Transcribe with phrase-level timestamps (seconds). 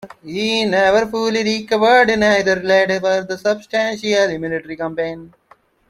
[0.25, 5.31] He never fully recovered, neither led further substantial military campaigns.